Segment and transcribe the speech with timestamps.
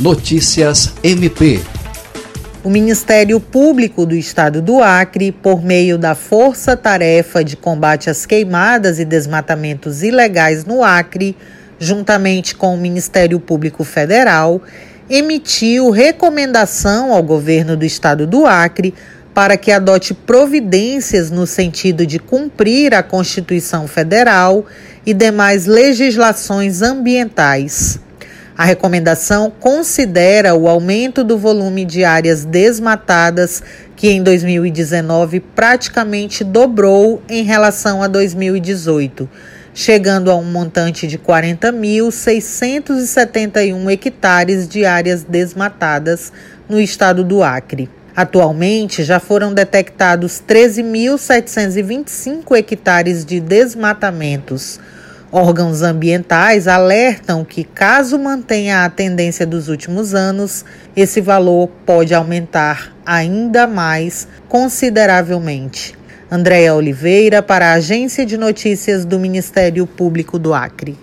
[0.00, 1.60] Notícias MP.
[2.64, 8.26] O Ministério Público do Estado do Acre, por meio da Força Tarefa de Combate às
[8.26, 11.36] Queimadas e Desmatamentos Ilegais no Acre,
[11.78, 14.60] juntamente com o Ministério Público Federal,
[15.08, 18.92] emitiu recomendação ao governo do Estado do Acre
[19.32, 24.66] para que adote providências no sentido de cumprir a Constituição Federal
[25.06, 28.00] e demais legislações ambientais.
[28.56, 33.60] A recomendação considera o aumento do volume de áreas desmatadas,
[33.96, 39.28] que em 2019 praticamente dobrou em relação a 2018,
[39.74, 46.32] chegando a um montante de 40.671 hectares de áreas desmatadas
[46.68, 47.90] no estado do Acre.
[48.14, 54.78] Atualmente, já foram detectados 13.725 hectares de desmatamentos
[55.36, 62.94] Órgãos ambientais alertam que, caso mantenha a tendência dos últimos anos, esse valor pode aumentar
[63.04, 65.98] ainda mais consideravelmente.
[66.30, 70.96] Andréa Oliveira, para a Agência de Notícias do Ministério Público do Acre.